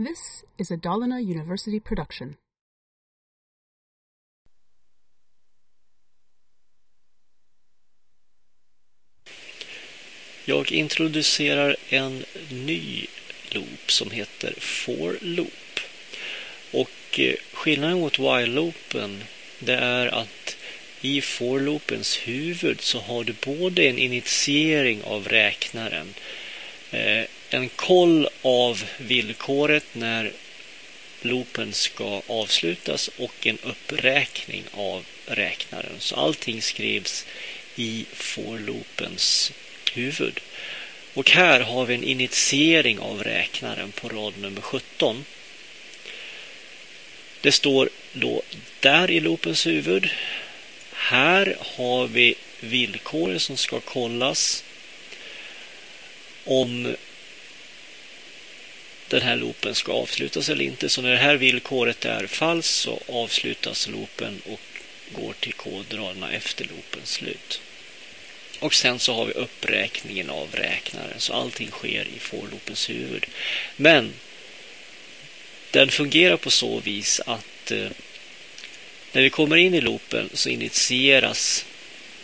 [0.00, 2.36] This is a Dalarna University production.
[10.44, 13.06] Jag introducerar en ny
[13.50, 15.80] loop som heter for loop.
[16.72, 19.24] Och eh, skillnaden mot while-loopen
[19.58, 20.56] det är att
[21.00, 26.14] i for-loopens huvud så har du både en initiering av räknaren,
[26.90, 30.32] eh, en koll av villkoret när
[31.22, 35.92] loopen ska avslutas och en uppräkning av räknaren.
[35.98, 37.26] Så allting skrivs
[37.76, 39.52] i for-loopens
[39.92, 40.40] huvud.
[41.14, 45.24] Och här har vi en initiering av räknaren på rad nummer 17.
[47.40, 48.42] Det står då
[48.80, 50.10] där i loopens huvud.
[50.92, 54.64] Här har vi villkoret som ska kollas
[56.44, 56.96] om
[59.08, 60.88] den här loopen ska avslutas eller inte.
[60.88, 64.60] Så när det här villkoret är falskt så avslutas loopen och
[65.12, 67.60] går till kodraderna efter loopens slut.
[68.60, 71.20] Och sen så har vi uppräkningen av räknaren.
[71.20, 73.26] Så allting sker i for-loopens huvud.
[73.76, 74.12] Men
[75.70, 77.88] den fungerar på så vis att eh,
[79.12, 81.64] när vi kommer in i loopen så initieras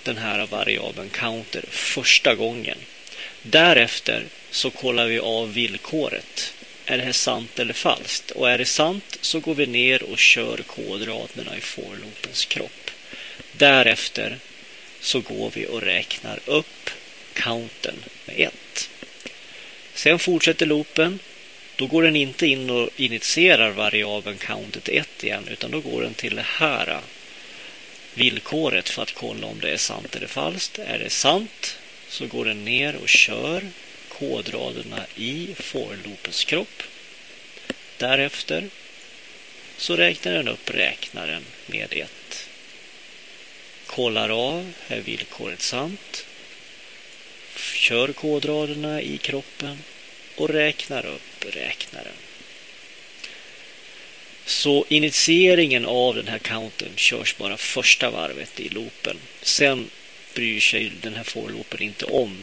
[0.02, 2.78] den här variabeln counter första gången.
[3.42, 6.43] Därefter så kollar vi av villkoret.
[6.86, 8.30] Är det här sant eller falskt?
[8.30, 12.90] Och är det sant så går vi ner och kör kodraderna i for-loopens kropp.
[13.52, 14.38] Därefter
[15.00, 16.90] så går vi och räknar upp
[17.32, 18.90] counten med 1.
[19.94, 21.18] Sen fortsätter loopen.
[21.76, 26.14] Då går den inte in och initierar variabeln countet 1 igen utan då går den
[26.14, 27.00] till det här
[28.14, 30.78] villkoret för att kolla om det är sant eller falskt.
[30.78, 33.62] Är det sant så går den ner och kör
[34.18, 36.82] kodraderna i for-loopens kropp.
[37.98, 38.68] Därefter
[39.76, 42.10] så räknar den upp räknaren med 1
[43.94, 46.26] kollar av, är villkoret sant?
[47.74, 49.78] Kör kodraderna i kroppen
[50.36, 52.16] och räknar upp räknaren.
[54.44, 59.16] Så initieringen av den här counten körs bara första varvet i loopen.
[59.42, 59.90] Sen
[60.34, 62.42] bryr sig den här for-loopen inte om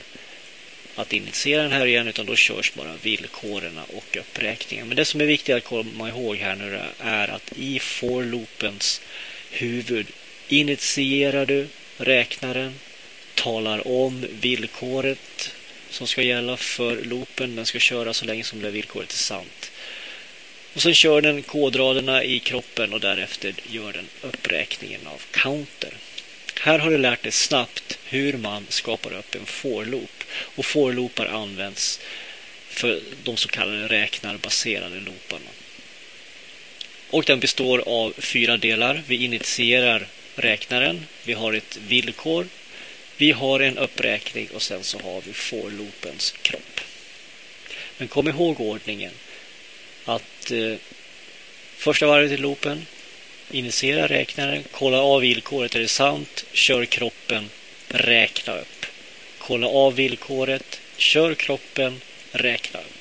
[1.01, 4.87] att initiera den här igen utan då körs bara villkoren och uppräkningen.
[4.87, 9.01] Men det som är viktigt att komma ihåg här nu är att i for-loopens
[9.49, 10.07] huvud
[10.47, 11.67] initierar du
[11.97, 12.79] räknaren,
[13.35, 15.55] talar om villkoret
[15.89, 17.55] som ska gälla för loopen.
[17.55, 19.71] Den ska köra så länge som det villkoret är sant.
[20.73, 25.93] Och sen kör den kodraderna i kroppen och därefter gör den uppräkningen av counter.
[26.63, 30.23] Här har du lärt dig snabbt hur man skapar upp en for-loop.
[30.33, 31.99] Och for-loopar används
[32.69, 35.49] för de så kallade räknarbaserade looparna.
[37.09, 39.03] Och den består av fyra delar.
[39.07, 41.07] Vi initierar räknaren.
[41.23, 42.47] Vi har ett villkor.
[43.17, 46.81] Vi har en uppräkning och sen så har vi for-loopens kropp.
[47.97, 49.13] Men kom ihåg ordningen
[50.05, 50.75] att eh,
[51.77, 52.85] första varvet i loopen
[53.53, 56.45] initiera räknaren, kolla av villkoret, är det sant?
[56.51, 57.49] Kör kroppen,
[57.87, 58.85] räkna upp.
[59.37, 62.01] Kolla av villkoret, kör kroppen,
[62.31, 63.00] räkna upp.